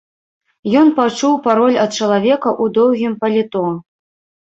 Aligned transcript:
Ён 0.81 0.87
пачуў 0.99 1.37
пароль 1.47 1.77
ад 1.85 1.91
чалавека 1.99 2.49
ў 2.63 2.79
доўгім 2.81 3.13
паліто. 3.25 3.67